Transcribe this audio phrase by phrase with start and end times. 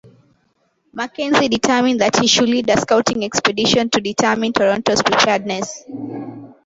[0.93, 5.83] Mackenzie determined that he should lead a scouting expedition to determine Toronto's preparedness.